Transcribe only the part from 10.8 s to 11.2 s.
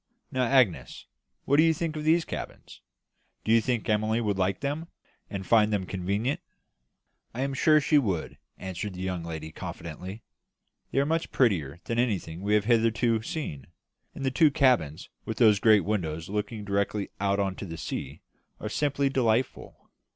"They are